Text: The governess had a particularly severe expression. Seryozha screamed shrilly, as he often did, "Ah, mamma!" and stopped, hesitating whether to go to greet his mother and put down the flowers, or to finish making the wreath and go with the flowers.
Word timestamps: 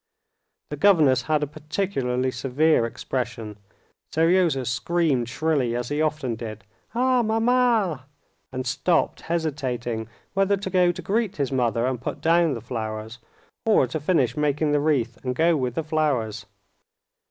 The 0.71 0.77
governess 0.77 1.21
had 1.21 1.43
a 1.43 1.45
particularly 1.45 2.31
severe 2.31 2.87
expression. 2.87 3.57
Seryozha 4.11 4.65
screamed 4.65 5.29
shrilly, 5.29 5.75
as 5.75 5.89
he 5.89 6.01
often 6.01 6.33
did, 6.33 6.63
"Ah, 6.95 7.21
mamma!" 7.21 8.05
and 8.51 8.65
stopped, 8.65 9.21
hesitating 9.21 10.09
whether 10.33 10.57
to 10.57 10.69
go 10.71 10.91
to 10.91 11.01
greet 11.03 11.35
his 11.37 11.51
mother 11.51 11.85
and 11.85 12.01
put 12.01 12.19
down 12.19 12.55
the 12.55 12.61
flowers, 12.61 13.19
or 13.63 13.85
to 13.85 13.99
finish 13.99 14.35
making 14.35 14.71
the 14.71 14.79
wreath 14.79 15.19
and 15.23 15.35
go 15.35 15.55
with 15.55 15.75
the 15.75 15.83
flowers. 15.83 16.47